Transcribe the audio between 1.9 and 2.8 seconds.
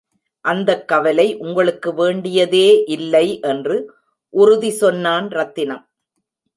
வேண்டியதே